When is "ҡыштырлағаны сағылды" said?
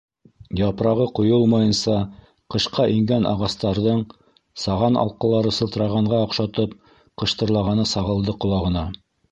7.25-8.39